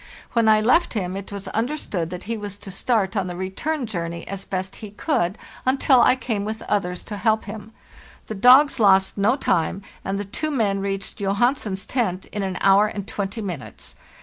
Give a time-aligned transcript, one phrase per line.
[0.33, 3.85] When I left him it was understood that he was to start on the return
[3.85, 7.71] journey as best he could, until I came with others to help him.
[8.25, 12.87] The dogs lost no time, and the two men reached Johansen's tent in an hour
[12.87, 13.95] and twenty minutes.